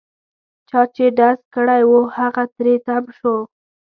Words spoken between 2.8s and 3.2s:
تم